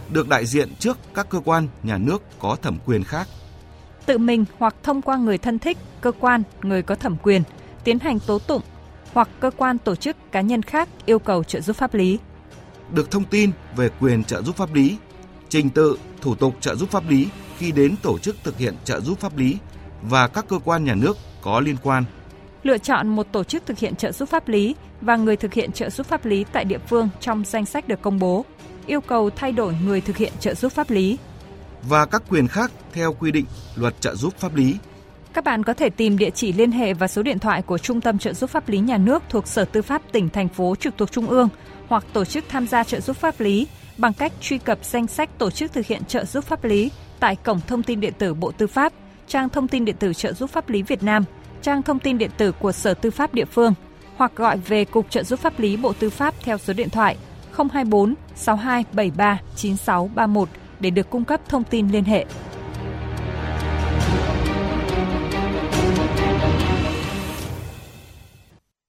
được 0.09 0.29
đại 0.29 0.45
diện 0.45 0.69
trước 0.79 0.97
các 1.13 1.29
cơ 1.29 1.39
quan 1.45 1.67
nhà 1.83 1.97
nước 1.97 2.23
có 2.39 2.55
thẩm 2.61 2.77
quyền 2.85 3.03
khác. 3.03 3.27
Tự 4.05 4.17
mình 4.17 4.45
hoặc 4.57 4.75
thông 4.83 5.01
qua 5.01 5.17
người 5.17 5.37
thân 5.37 5.59
thích, 5.59 5.77
cơ 6.01 6.11
quan, 6.19 6.43
người 6.61 6.81
có 6.81 6.95
thẩm 6.95 7.17
quyền 7.23 7.43
tiến 7.83 7.99
hành 7.99 8.19
tố 8.19 8.39
tụng 8.39 8.61
hoặc 9.13 9.29
cơ 9.39 9.51
quan 9.57 9.77
tổ 9.77 9.95
chức 9.95 10.17
cá 10.31 10.41
nhân 10.41 10.61
khác 10.61 10.89
yêu 11.05 11.19
cầu 11.19 11.43
trợ 11.43 11.61
giúp 11.61 11.75
pháp 11.75 11.93
lý. 11.93 12.19
Được 12.91 13.11
thông 13.11 13.23
tin 13.23 13.51
về 13.75 13.89
quyền 13.99 14.23
trợ 14.23 14.41
giúp 14.41 14.55
pháp 14.55 14.73
lý, 14.73 14.97
trình 15.49 15.69
tự, 15.69 15.97
thủ 16.21 16.35
tục 16.35 16.55
trợ 16.59 16.75
giúp 16.75 16.89
pháp 16.89 17.09
lý 17.09 17.27
khi 17.57 17.71
đến 17.71 17.95
tổ 18.01 18.17
chức 18.17 18.35
thực 18.43 18.57
hiện 18.57 18.75
trợ 18.83 18.99
giúp 18.99 19.19
pháp 19.19 19.37
lý 19.37 19.57
và 20.01 20.27
các 20.27 20.45
cơ 20.49 20.59
quan 20.65 20.83
nhà 20.83 20.95
nước 20.95 21.17
có 21.41 21.59
liên 21.59 21.75
quan. 21.83 22.03
Lựa 22.63 22.77
chọn 22.77 23.07
một 23.07 23.27
tổ 23.31 23.43
chức 23.43 23.65
thực 23.65 23.77
hiện 23.77 23.95
trợ 23.95 24.11
giúp 24.11 24.29
pháp 24.29 24.47
lý 24.47 24.75
và 25.01 25.15
người 25.15 25.35
thực 25.35 25.53
hiện 25.53 25.71
trợ 25.71 25.89
giúp 25.89 26.07
pháp 26.07 26.25
lý 26.25 26.45
tại 26.51 26.65
địa 26.65 26.79
phương 26.87 27.09
trong 27.19 27.43
danh 27.45 27.65
sách 27.65 27.87
được 27.87 28.01
công 28.01 28.19
bố. 28.19 28.45
Yêu 28.87 29.01
cầu 29.01 29.29
thay 29.29 29.51
đổi 29.51 29.75
người 29.85 30.01
thực 30.01 30.17
hiện 30.17 30.33
trợ 30.39 30.53
giúp 30.53 30.71
pháp 30.71 30.89
lý. 30.89 31.17
Và 31.89 32.05
các 32.05 32.23
quyền 32.29 32.47
khác 32.47 32.71
theo 32.93 33.13
quy 33.13 33.31
định 33.31 33.45
luật 33.75 34.01
trợ 34.01 34.15
giúp 34.15 34.33
pháp 34.37 34.55
lý. 34.55 34.75
Các 35.33 35.43
bạn 35.43 35.63
có 35.63 35.73
thể 35.73 35.89
tìm 35.89 36.17
địa 36.17 36.29
chỉ 36.29 36.53
liên 36.53 36.71
hệ 36.71 36.93
và 36.93 37.07
số 37.07 37.23
điện 37.23 37.39
thoại 37.39 37.61
của 37.61 37.77
Trung 37.77 38.01
tâm 38.01 38.17
trợ 38.17 38.33
giúp 38.33 38.49
pháp 38.49 38.69
lý 38.69 38.79
nhà 38.79 38.97
nước 38.97 39.23
thuộc 39.29 39.47
Sở 39.47 39.65
Tư 39.65 39.81
pháp 39.81 40.01
tỉnh 40.11 40.29
thành 40.29 40.49
phố 40.49 40.75
trực 40.79 40.97
thuộc 40.97 41.11
Trung 41.11 41.27
ương 41.27 41.49
hoặc 41.87 42.05
tổ 42.13 42.25
chức 42.25 42.43
tham 42.49 42.67
gia 42.67 42.83
trợ 42.83 42.99
giúp 42.99 43.17
pháp 43.17 43.39
lý 43.39 43.67
bằng 43.97 44.13
cách 44.13 44.33
truy 44.41 44.57
cập 44.57 44.79
danh 44.85 45.07
sách 45.07 45.29
tổ 45.37 45.51
chức 45.51 45.73
thực 45.73 45.85
hiện 45.85 46.05
trợ 46.05 46.25
giúp 46.25 46.43
pháp 46.43 46.63
lý 46.63 46.91
tại 47.19 47.35
cổng 47.35 47.61
thông 47.67 47.83
tin 47.83 47.99
điện 47.99 48.13
tử 48.17 48.33
Bộ 48.33 48.51
Tư 48.51 48.67
pháp, 48.67 48.93
trang 49.27 49.49
thông 49.49 49.67
tin 49.67 49.85
điện 49.85 49.95
tử 49.99 50.13
trợ 50.13 50.33
giúp 50.33 50.49
pháp 50.49 50.69
lý 50.69 50.81
Việt 50.81 51.03
Nam, 51.03 51.23
trang 51.61 51.83
thông 51.83 51.99
tin 51.99 52.17
điện 52.17 52.31
tử 52.37 52.51
của 52.51 52.71
Sở 52.71 52.93
Tư 52.93 53.11
pháp 53.11 53.33
địa 53.33 53.45
phương 53.45 53.73
hoặc 54.15 54.31
gọi 54.35 54.57
về 54.57 54.85
Cục 54.85 55.09
trợ 55.09 55.23
giúp 55.23 55.39
pháp 55.39 55.59
lý 55.59 55.77
Bộ 55.77 55.93
Tư 55.99 56.09
pháp 56.09 56.35
theo 56.43 56.57
số 56.57 56.73
điện 56.73 56.89
thoại 56.89 57.17
024 57.57 58.13
6273 58.35 59.39
9631 59.55 60.49
để 60.79 60.89
được 60.89 61.09
cung 61.09 61.25
cấp 61.25 61.41
thông 61.49 61.63
tin 61.63 61.89
liên 61.89 62.03
hệ. 62.03 62.25